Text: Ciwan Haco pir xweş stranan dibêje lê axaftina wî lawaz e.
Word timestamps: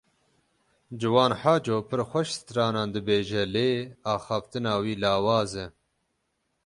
Ciwan 0.99 1.33
Haco 1.41 1.75
pir 1.89 2.01
xweş 2.09 2.29
stranan 2.39 2.87
dibêje 2.93 3.43
lê 3.55 3.69
axaftina 4.13 4.73
wî 4.83 4.93
lawaz 5.03 5.51
e. 5.65 5.65